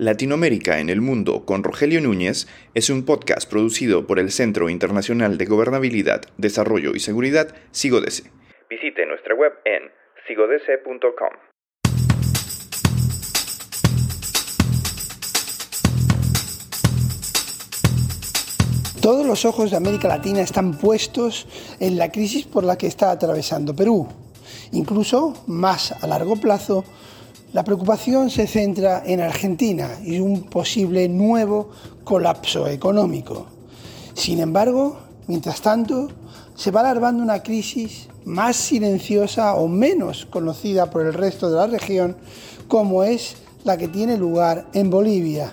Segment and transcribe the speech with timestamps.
[0.00, 5.36] Latinoamérica en el Mundo con Rogelio Núñez es un podcast producido por el Centro Internacional
[5.36, 8.30] de Gobernabilidad, Desarrollo y Seguridad, SIGODESE.
[8.70, 9.90] Visite nuestra web en
[10.26, 11.28] sigodese.com.
[19.02, 23.10] Todos los ojos de América Latina están puestos en la crisis por la que está
[23.10, 24.08] atravesando Perú.
[24.72, 26.86] Incluso más a largo plazo,
[27.52, 31.70] la preocupación se centra en Argentina y un posible nuevo
[32.04, 33.46] colapso económico.
[34.14, 36.08] Sin embargo, mientras tanto,
[36.54, 41.66] se va alargando una crisis más silenciosa o menos conocida por el resto de la
[41.66, 42.16] región,
[42.68, 45.52] como es la que tiene lugar en Bolivia,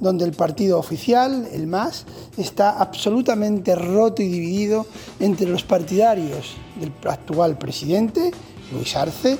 [0.00, 2.04] donde el partido oficial, el MAS,
[2.36, 4.86] está absolutamente roto y dividido
[5.18, 8.32] entre los partidarios del actual presidente,
[8.72, 9.38] Luis Arce,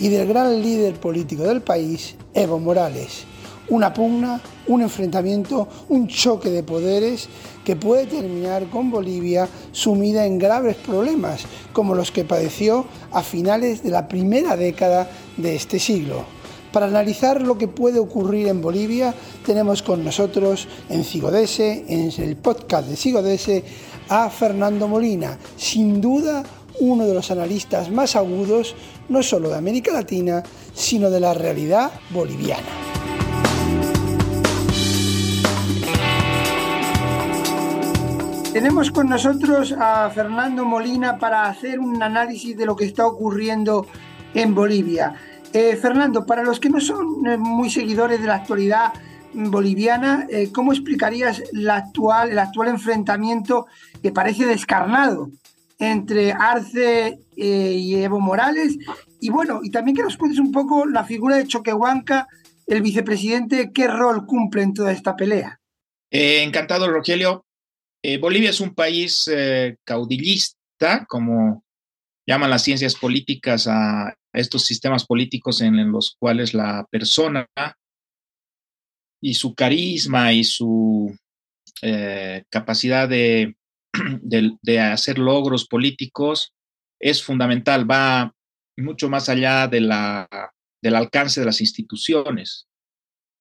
[0.00, 3.24] y del gran líder político del país, Evo Morales.
[3.68, 7.28] Una pugna, un enfrentamiento, un choque de poderes
[7.64, 13.82] que puede terminar con Bolivia sumida en graves problemas como los que padeció a finales
[13.84, 16.24] de la primera década de este siglo.
[16.72, 22.36] Para analizar lo que puede ocurrir en Bolivia, tenemos con nosotros en Cigodese, en el
[22.36, 23.64] podcast de Cigodese,
[24.08, 26.42] a Fernando Molina, sin duda
[26.80, 28.74] uno de los analistas más agudos,
[29.08, 30.42] no solo de América Latina,
[30.74, 32.66] sino de la realidad boliviana.
[38.52, 43.86] Tenemos con nosotros a Fernando Molina para hacer un análisis de lo que está ocurriendo
[44.34, 45.14] en Bolivia.
[45.52, 48.92] Eh, Fernando, para los que no son eh, muy seguidores de la actualidad
[49.32, 53.66] boliviana, eh, ¿cómo explicarías el actual enfrentamiento
[54.02, 55.30] que parece descarnado
[55.80, 58.76] entre Arce eh, y Evo Morales.
[59.18, 62.28] Y bueno, y también que nos cuentes un poco la figura de Choquehuanca,
[62.66, 65.58] el vicepresidente, qué rol cumple en toda esta pelea.
[66.10, 67.46] Eh, encantado, Rogelio.
[68.02, 69.30] Eh, Bolivia es un país
[69.84, 71.64] caudillista, como
[72.26, 77.46] llaman las ciencias políticas a estos sistemas políticos en los cuales la persona
[79.20, 81.14] y su carisma y su
[82.50, 83.54] capacidad de
[84.22, 86.54] de, hacer logros políticos
[87.00, 88.34] es fundamental, va
[88.76, 90.28] mucho más allá de la,
[90.82, 92.66] del alcance de las instituciones.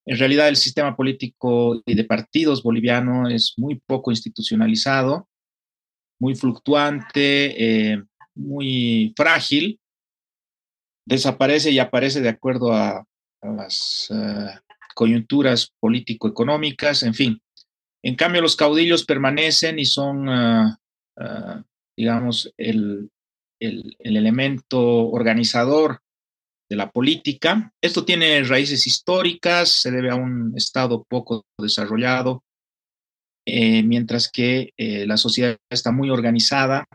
[0.05, 5.27] En realidad el sistema político y de partidos boliviano es muy poco institucionalizado,
[6.19, 8.03] muy fluctuante, eh,
[8.35, 9.79] muy frágil,
[11.05, 13.05] desaparece y aparece de acuerdo a,
[13.41, 14.59] las eh,
[14.95, 17.41] coyunturas político-económicas, en fin.
[18.03, 20.79] En cambio, los caudillos permanecen y son, ah,
[21.17, 21.63] ah,
[21.97, 23.11] digamos, el,
[23.61, 25.99] elemento organizador
[26.69, 27.73] de la política.
[27.81, 32.43] Esto tiene raíces históricas, se debe a un Estado poco desarrollado,
[33.45, 36.85] eh, mientras que eh, la sociedad está muy organizada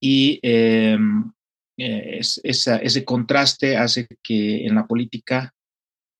[0.00, 1.32] y em,
[1.78, 5.54] eh, ese contraste hace que en la política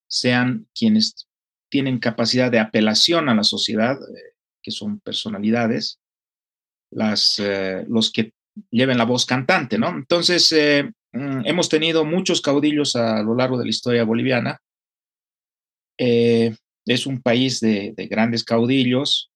[0.09, 1.27] sean quienes
[1.70, 6.00] tienen capacidad de apelación a la sociedad, eh, que son personalidades,
[7.38, 8.32] eh, los que
[8.70, 9.88] lleven la voz cantante, ¿no?
[9.88, 14.60] Entonces, eh, mm, hemos tenido muchos caudillos a lo largo de la historia boliviana.
[15.97, 19.30] es un país de, grandes caudillos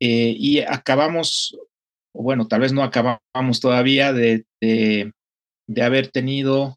[0.00, 1.56] y acabamos,
[2.12, 5.12] o bueno, tal vez no acabamos todavía de, de,
[5.82, 6.76] haber tenido,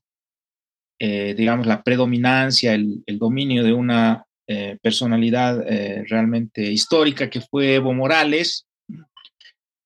[1.00, 7.94] digamos, la predominancia, el dominio de una eh, personalidad eh, realmente histórica que fue Evo
[7.94, 8.68] Morales.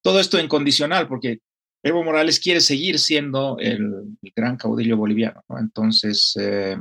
[0.03, 1.39] Todo esto incondicional, porque
[1.83, 5.43] Evo Morales quiere seguir siendo el, gran caudillo boliviano.
[5.59, 6.75] Entonces, eh,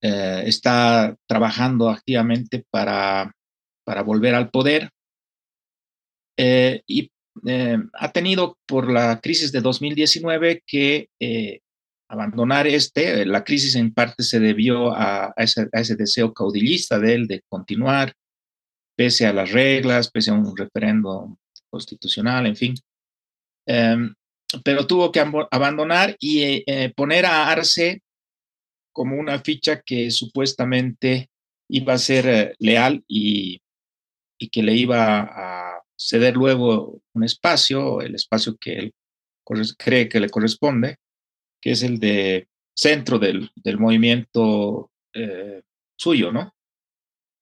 [0.00, 3.32] está trabajando activamente para,
[3.84, 4.90] para volver al poder.
[6.36, 7.10] y
[7.94, 11.08] ha tenido por la crisis de 2019 que
[12.10, 13.24] abandonar este.
[13.24, 18.12] La crisis en parte se debió a, ese, deseo caudillista de él de continuar,
[18.96, 21.38] pese a las reglas, pese a un referendo
[21.70, 22.74] constitucional, en fin.
[23.66, 24.12] Em,
[24.64, 28.02] pero tuvo que abandonar y eh, eh, poner a Arce
[28.92, 31.30] como una ficha que supuestamente
[31.68, 33.60] iba a ser eh, leal y,
[34.36, 38.94] y, que le iba a ceder luego un espacio, el espacio que él
[39.78, 40.96] cree que le corresponde
[41.60, 45.62] que es el de centro del, movimiento eh,
[45.96, 46.54] suyo, ¿no?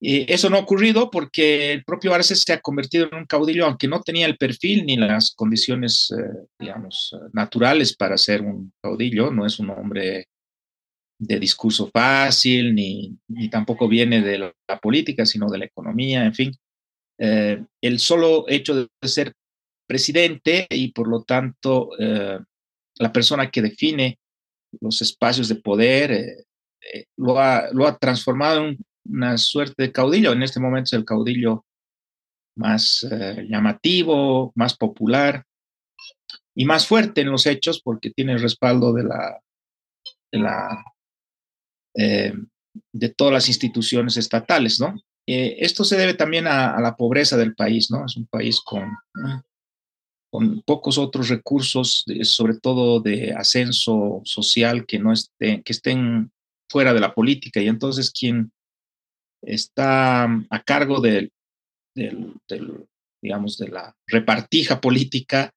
[0.00, 3.66] Y eso no ha ocurrido porque el propio Arce se ha convertido en un caudillo,
[3.66, 9.30] aunque no tenía el perfil ni las condiciones, eh, digamos, naturales para ser un caudillo,
[9.32, 10.28] no es un hombre
[11.20, 16.34] de discurso fácil, ni, ni, tampoco viene de la política, sino de la economía, en
[16.34, 16.52] fin.
[17.18, 19.32] Eh, el solo hecho de ser
[19.88, 21.90] presidente y por lo tanto
[22.98, 24.18] la persona que define
[24.80, 30.32] los espacios de poder eh, lo, ha, lo, ha, transformado en una suerte de caudillo.
[30.32, 31.64] En este momento es el caudillo
[32.56, 33.06] más
[33.48, 35.44] llamativo, más popular
[36.54, 39.40] y más fuerte en los hechos porque tiene el respaldo de la,
[40.32, 40.66] de
[41.94, 45.00] eh, todas las instituciones estatales, ¿no?
[45.26, 48.04] Eh, esto se debe también a, la pobreza del país, ¿no?
[48.06, 48.90] Es un país con,
[50.30, 56.30] con pocos otros recursos, sobre todo de ascenso social, que, no estén, que estén
[56.68, 57.60] fuera de la política.
[57.60, 58.52] Y entonces quien
[59.42, 61.32] está a cargo del,
[63.22, 65.50] digamos, de la repartija política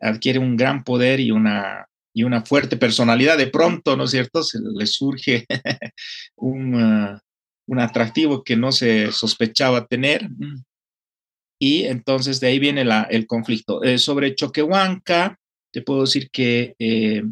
[0.00, 1.88] adquiere un gran poder y una
[2.18, 5.46] y una fuerte personalidad, de pronto, ¿no es cierto?, se le surge
[6.36, 7.18] un, uh,
[7.68, 10.28] un, atractivo que no se sospechaba tener.
[11.58, 13.82] Y entonces de ahí viene el conflicto.
[13.82, 15.38] Eh, sobre Choquehuanca,
[15.72, 17.24] te puedo decir que eh,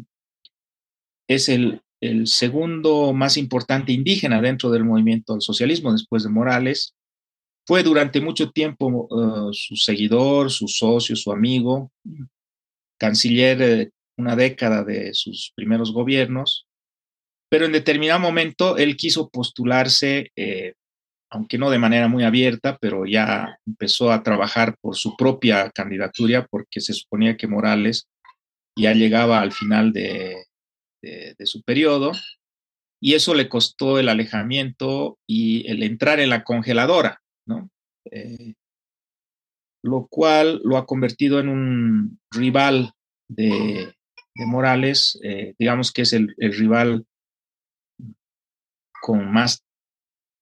[1.27, 6.93] es el, el, segundo más importante indígena dentro del movimiento del socialismo después de Morales.
[7.65, 11.91] Fue durante mucho tiempo uh, su seguidor, su socio, su amigo,
[12.97, 16.67] canciller eh, una década de sus primeros gobiernos,
[17.49, 20.73] pero en determinado momento él quiso postularse, eh,
[21.29, 26.47] aunque no de manera muy abierta, pero ya empezó a trabajar por su propia candidatura
[26.49, 28.07] porque se suponía que Morales
[28.77, 30.45] ya llegaba al final de,
[31.45, 32.11] su periodo
[32.99, 37.69] y eso le costó el alejamiento y el entrar en la congeladora, ¿no?
[38.11, 38.55] Eh,
[39.83, 42.91] lo cual lo ha convertido en un rival
[43.27, 43.93] de,
[44.35, 47.05] Morales, eh, digamos que es el, rival
[49.01, 49.63] con más,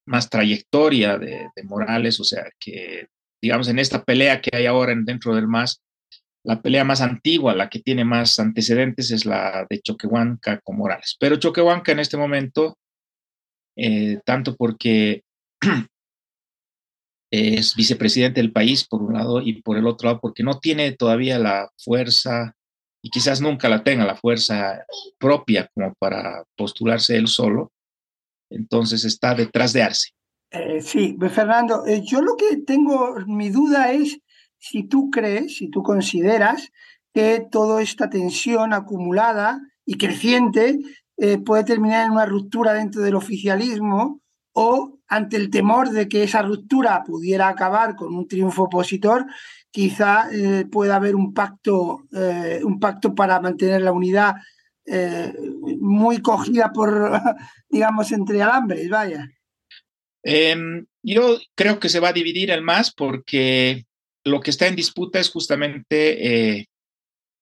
[0.05, 3.07] más trayectoria de, Morales, o sea, que
[3.41, 5.81] digamos en esta pelea que hay ahora dentro del MAS,
[6.43, 11.15] la pelea más antigua, la que tiene más antecedentes es la de Choquehuanca con Morales.
[11.19, 12.77] Pero Choquehuanca en este momento,
[13.75, 15.23] eh, tanto porque
[17.31, 20.91] es vicepresidente del país por un lado y por el otro lado porque no tiene
[20.91, 22.55] todavía la fuerza
[23.01, 24.85] y quizás nunca la tenga la fuerza
[25.19, 27.71] propia como para postularse él solo,
[28.49, 30.09] entonces está detrás de Arce.
[30.51, 34.19] Eh, sí, Fernando, eh, yo lo que tengo, mi duda es
[34.57, 36.71] si tú crees, si tú consideras
[37.13, 40.79] que toda esta tensión acumulada y creciente
[41.17, 44.21] eh, puede terminar en una ruptura dentro del oficialismo
[44.53, 49.25] o ante el temor de que esa ruptura pudiera acabar con un triunfo opositor,
[49.69, 50.29] quizá
[50.71, 52.05] pueda haber un pacto,
[52.63, 54.35] un pacto para mantener la unidad
[54.85, 55.33] eh,
[55.79, 57.11] muy cogida por,
[57.69, 59.29] digamos, entre alambres, vaya.
[60.23, 63.85] Em, yo creo que se va a dividir el más porque
[64.23, 66.67] lo que está en disputa es justamente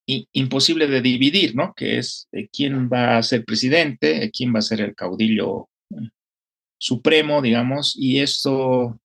[0.05, 1.73] imposible de dividir, ¿no?
[1.73, 5.69] Que es quién va a ser presidente, quién va a ser el caudillo
[6.83, 8.99] supremo, digamos, y esto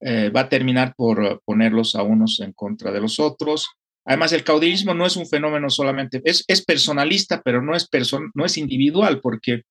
[0.00, 3.68] eh, va a terminar por ponerlos a unos en contra de los otros.
[4.06, 7.88] Además, el caudillismo no es un fenómeno solamente, es, es personalista, pero no es,
[8.34, 9.62] no es individual, porque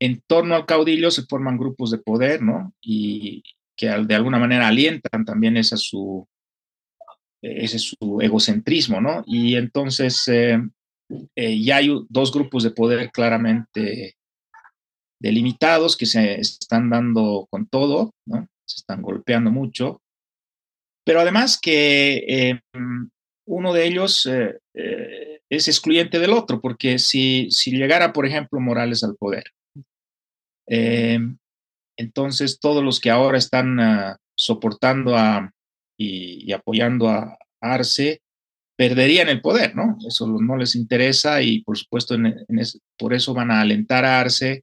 [0.00, 2.72] en torno al caudillo se forman grupos de poder, ¿no?
[2.80, 3.42] Y
[3.76, 6.26] que de alguna manera alientan también ese su,
[7.40, 9.22] ese su egocentrismo, ¿no?
[9.26, 10.60] Y entonces eh,
[11.34, 14.16] eh, ya hay dos grupos de poder claramente
[15.20, 18.46] delimitados que se están dando con todo, ¿no?
[18.66, 20.02] Se están golpeando mucho.
[21.04, 23.10] Pero además que em,
[23.48, 28.60] uno de ellos eh, eh, es excluyente del otro, porque si, si llegara, por ejemplo,
[28.60, 29.44] Morales al poder,
[30.66, 31.38] em,
[31.96, 35.52] entonces todos los que ahora están ah, soportando a,
[35.98, 38.20] y, apoyando a Arce
[38.76, 39.98] perderían el poder, ¿no?
[40.06, 42.14] Eso no les interesa y por supuesto
[42.96, 44.62] por eso van a alentar a Arce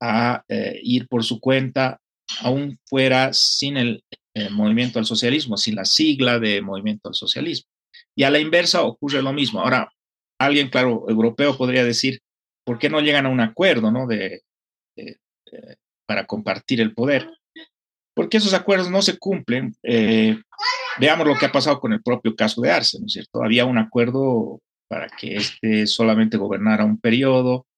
[0.00, 2.00] a eh, ir por su cuenta,
[2.40, 7.68] aún fuera sin el eh, movimiento al socialismo, sin la sigla de movimiento al socialismo.
[8.18, 9.60] Y a la inversa ocurre lo mismo.
[9.60, 9.92] Ahora,
[10.40, 12.18] alguien, claro, europeo podría decir,
[12.64, 14.08] ¿por qué no llegan a un acuerdo ¿no?
[14.08, 14.42] de,
[16.04, 17.30] para compartir el poder?
[18.16, 19.76] Porque esos acuerdos no se cumplen.
[19.84, 20.36] Eh,
[20.98, 23.44] veamos lo que ha pasado con el propio caso de Arce, ¿no es cierto?
[23.44, 24.58] Había un acuerdo
[24.88, 27.68] para que este solamente gobernara un periodo,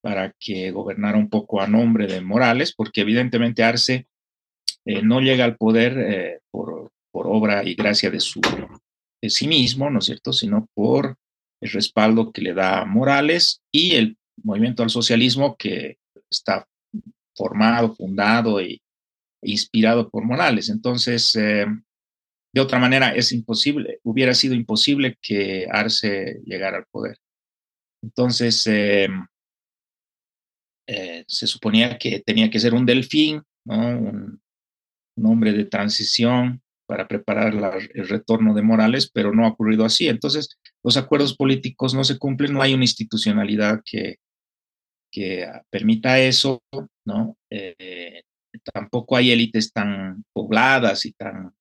[0.00, 4.06] para que gobernara un poco a nombre de Morales, porque evidentemente Arce
[4.86, 8.40] eh, no llega al poder eh, por, obra y gracia de, su,
[9.30, 11.16] sí mismo, ¿no es cierto?, sino por
[11.60, 15.98] el respaldo que le da Morales y el movimiento al socialismo que
[16.30, 16.66] está
[17.34, 18.80] formado, fundado e
[19.42, 20.68] inspirado por Morales.
[20.68, 21.66] Entonces, eh,
[22.52, 27.18] de otra manera, es imposible, hubiera sido imposible que Arce llegara al poder.
[28.02, 29.08] Entonces, eh,
[30.86, 34.40] eh, se suponía que tenía que ser un delfín, un,
[35.16, 37.54] hombre de transición para preparar
[37.94, 40.08] el retorno de Morales, pero no ha ocurrido así.
[40.08, 44.16] Entonces, los acuerdos políticos no se cumplen, no hay una institucionalidad que,
[45.10, 46.62] que permita eso,
[47.04, 47.36] ¿no?
[47.50, 48.22] Eh,
[48.72, 51.52] tampoco hay élites tan pobladas y tan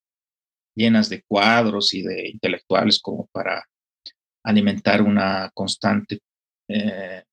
[0.76, 3.64] llenas de cuadros y de intelectuales como para
[4.44, 6.20] alimentar una constante
[6.68, 7.24] eh,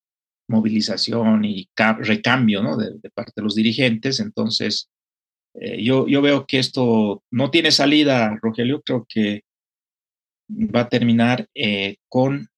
[0.49, 1.69] movilización y
[2.01, 2.77] recambio ¿no?
[2.77, 4.21] de, parte de los dirigentes.
[4.21, 4.91] Entonces,
[5.55, 8.83] eh, yo, yo veo que esto no tiene salida, Rogelio.
[8.83, 9.43] Creo que
[10.49, 12.49] va a terminar eh, con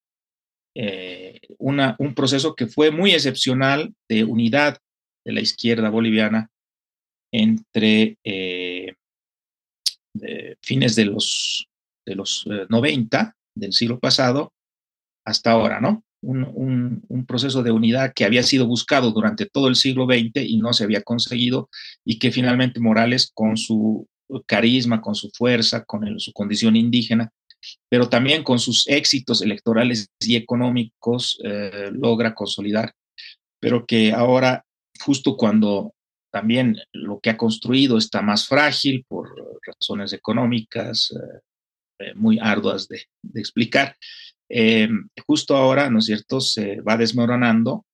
[1.58, 4.78] una, un proceso que fue muy excepcional de unidad
[5.22, 6.49] de la izquierda boliviana
[7.30, 8.16] entre
[10.62, 11.68] fines de los,
[12.06, 14.54] de los 90 del siglo pasado
[15.26, 16.02] hasta ahora, ¿no?
[16.22, 20.72] Un, proceso de unidad que había sido buscado durante todo el siglo XX y no
[20.72, 21.68] se había conseguido
[22.04, 24.08] y que finalmente Morales con su
[24.46, 27.30] carisma, con su fuerza, con su condición indígena,
[27.88, 32.94] pero también con sus éxitos electorales y económicos eh, logra consolidar,
[33.60, 34.64] pero que ahora,
[35.00, 35.94] justo cuando
[36.32, 39.28] también lo que ha construido está más frágil por
[39.66, 41.40] razones económicas eh,
[42.06, 43.96] eh, muy arduas de explicar,
[44.54, 44.87] eh,
[45.26, 47.87] justo ahora, ¿no es cierto?, se va desmoronando,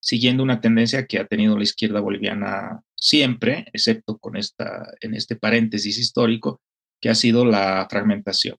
[0.00, 5.36] siguiendo una tendencia que ha tenido la izquierda boliviana siempre, excepto con esta, en este
[5.36, 6.60] paréntesis histórico,
[7.00, 8.58] que ha sido la fragmentación.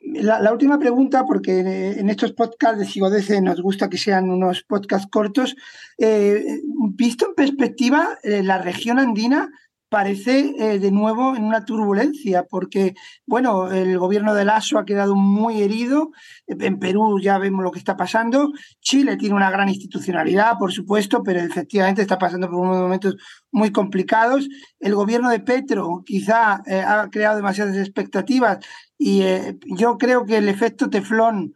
[0.00, 5.08] La, última pregunta, porque en estos podcasts de Sigodece nos gusta que sean unos podcasts
[5.10, 5.56] cortos.
[5.96, 9.48] Eh, visto en perspectiva, eh, la región andina
[9.92, 12.94] parece eh, de nuevo en una turbulencia, porque,
[13.26, 16.12] bueno, el gobierno de Lasso ha quedado muy herido,
[16.46, 21.22] en Perú ya vemos lo que está pasando, Chile tiene una gran institucionalidad, por supuesto,
[21.22, 23.16] pero efectivamente está pasando por unos momentos
[23.50, 24.48] muy complicados,
[24.80, 28.64] el gobierno de Petro quizá eh, ha creado demasiadas expectativas
[28.96, 31.52] y eh, yo creo que el efecto teflón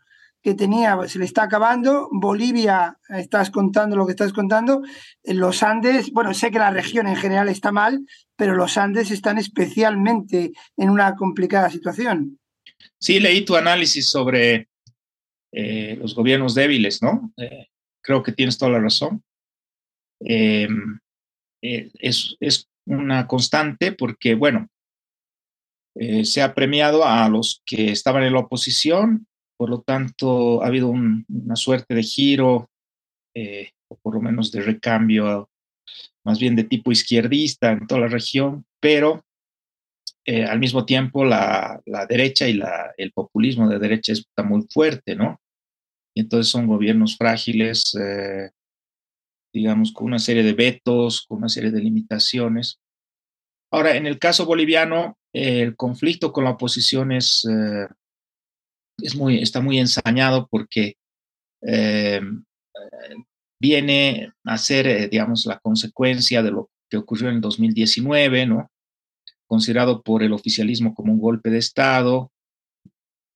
[0.46, 2.08] que tenía se le está acabando.
[2.12, 4.80] Bolivia, estás contando lo que estás contando.
[5.24, 9.10] En los Andes, bueno, sé que la región en general está mal, pero los Andes
[9.10, 12.38] están especialmente en una complicada situación.
[12.96, 14.68] Sí, leí tu análisis sobre
[15.50, 17.32] eh, los gobiernos débiles, ¿no?
[17.38, 17.66] Eh,
[18.00, 19.24] creo que tienes toda la razón.
[20.20, 21.00] Em,
[21.60, 24.68] eh, es, es, una constante porque, bueno,
[26.22, 29.26] se ha premiado a los que estaban en la oposición
[29.56, 32.70] por lo tanto, ha habido una suerte de giro,
[33.34, 35.50] eh, o por lo menos de recambio,
[36.24, 39.24] más bien de tipo izquierdista en toda la región, pero
[40.24, 42.60] eh, al mismo tiempo la, derecha y
[42.96, 45.40] el populismo de derecha está muy fuerte, ¿no?
[46.14, 48.50] Y entonces son gobiernos frágiles, eh,
[49.54, 52.80] digamos, con una serie de vetos, con una serie de limitaciones.
[53.70, 57.46] Ahora, en el caso boliviano, el conflicto con la oposición es
[59.16, 60.96] muy, está muy ensañado porque
[61.62, 62.20] eh,
[63.60, 68.70] viene a ser, eh, digamos, la consecuencia de lo que ocurrió en 2019, ¿no?
[69.46, 72.30] Considerado por el oficialismo como un golpe de Estado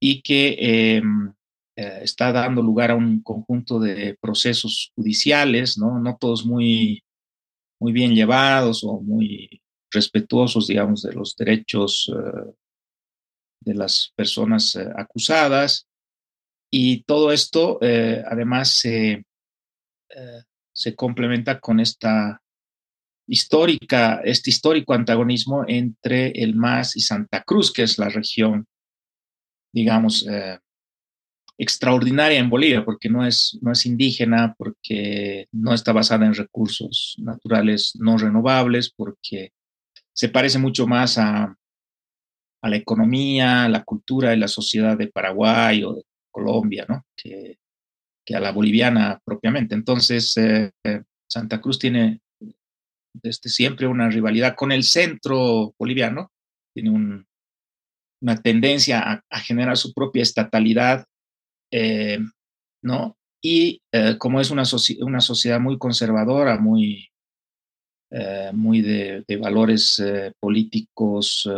[0.01, 1.33] y que em,
[1.77, 5.99] eh, está dando lugar a un conjunto de procesos judiciales, ¿no?
[5.99, 7.03] No todos muy,
[7.81, 9.63] muy bien llevados o muy
[9.93, 12.11] respetuosos, digamos, de los derechos
[13.61, 15.87] de las personas eh, acusadas.
[16.71, 19.23] Y todo esto, eh, además, eh,
[20.73, 22.41] se complementa con esta
[23.27, 28.67] histórica, este histórico antagonismo entre el MAS y Santa Cruz, que es la región,
[29.73, 30.27] digamos,
[31.59, 37.15] extraordinaria en Bolivia, porque no es, no es indígena, porque no está basada en recursos
[37.19, 39.53] naturales no renovables, porque
[40.13, 41.57] se parece mucho más a,
[42.63, 47.05] a la economía, a la cultura y la sociedad de Paraguay o de Colombia, ¿no?
[47.17, 47.57] Que,
[48.33, 49.75] a la boliviana propiamente.
[49.75, 50.71] Entonces, eh,
[51.29, 52.21] Santa Cruz tiene
[53.13, 56.31] desde siempre una rivalidad con el centro boliviano,
[56.73, 56.91] tiene
[58.21, 61.07] una tendencia a, generar su propia estatalidad,
[61.73, 62.21] eh,
[62.85, 63.17] ¿no?
[63.43, 67.09] Y eh, como es una, sociedad muy conservadora, muy,
[68.53, 70.01] muy de, de valores
[70.39, 71.49] políticos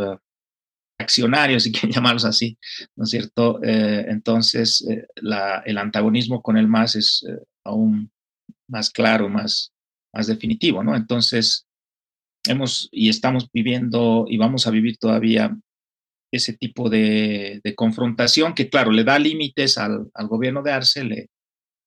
[1.03, 2.59] accionarios, si quieren llamarlos así,
[2.97, 3.63] ¿no es cierto?
[3.63, 5.07] Eh, entonces, eh,
[5.65, 8.11] el antagonismo con el MAS es eh, aún
[8.69, 9.73] más claro, más,
[10.15, 10.97] más definitivo, ¿no?
[10.97, 11.67] Entonces,
[12.49, 15.57] hemos y estamos viviendo y vamos a vivir todavía
[16.33, 21.29] ese tipo de, confrontación que, claro, le da límites al, gobierno de Arce, le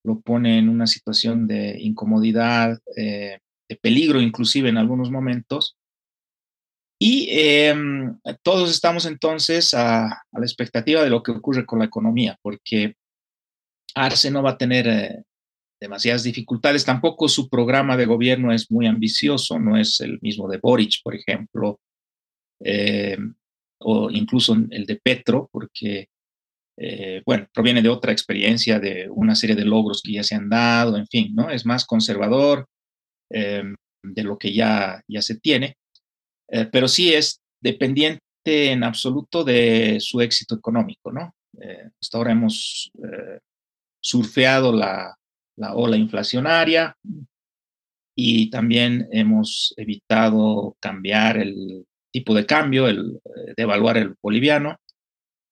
[0.04, 5.78] lo pone en una situación de incomodidad, eh, de peligro inclusive en algunos momentos.
[7.00, 12.38] Y em, todos estamos entonces a, la expectativa de lo que ocurre con la economía,
[12.42, 12.96] porque
[13.94, 15.24] Arce no va a tener eh,
[15.80, 16.86] demasiadas dificultades.
[16.86, 21.16] Tampoco su programa de gobierno es muy ambicioso, no es el mismo de Boric, por
[21.16, 21.80] ejemplo,
[22.64, 23.18] eh,
[23.80, 26.08] o incluso el de Petro, porque,
[26.78, 30.50] eh, bueno, proviene de otra experiencia, de una serie de logros que ya se han
[30.50, 31.50] dado, en fin, ¿no?
[31.50, 32.68] Es más conservador
[33.32, 33.64] eh,
[34.04, 35.78] de lo que ya, ya se tiene,
[36.72, 41.34] pero sí es dependiente en absoluto de su éxito económico, ¿no?
[42.02, 42.92] hasta ahora hemos
[44.02, 45.16] surfeado la,
[45.56, 46.96] la ola inflacionaria
[48.16, 54.78] y también hemos evitado cambiar el tipo de cambio, el eh, devaluar el boliviano,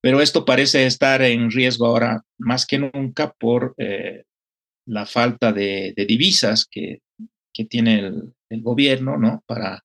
[0.01, 4.23] pero esto parece estar en riesgo ahora más que nunca por eh,
[4.85, 7.01] la falta de, divisas que,
[7.69, 9.43] tiene el, gobierno ¿no?
[9.45, 9.83] para,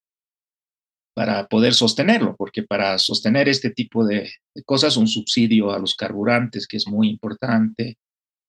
[1.19, 4.31] para poder sostenerlo, porque para sostener este tipo de,
[4.65, 7.99] cosas, un subsidio a los carburantes, que es muy importante,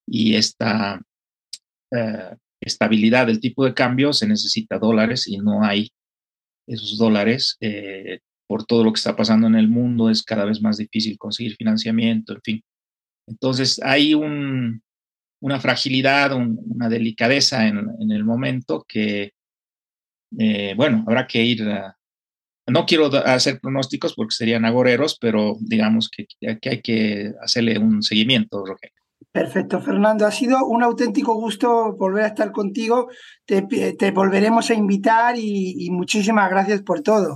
[0.08, 1.02] y esta
[1.92, 5.90] eh, estabilidad del tipo de cambio se necesita dólares y no hay
[6.68, 7.58] esos dólares.
[7.60, 11.18] Eh, por todo lo que está pasando en el mundo es cada vez más difícil
[11.18, 12.64] conseguir financiamiento, en fin.
[13.26, 19.34] Entonces hay una fragilidad, una delicadeza en, el momento que,
[20.38, 21.68] eh, bueno, habrá que ir
[22.70, 26.28] no quiero hacer pronósticos porque serían agoreros, pero digamos que,
[26.60, 28.96] que hay que hacerle un seguimiento, Rogelio.
[29.32, 30.26] Perfecto, Fernando.
[30.26, 33.10] Ha sido un auténtico gusto volver a estar contigo.
[33.46, 37.36] Te, volveremos a invitar y muchísimas gracias por todo.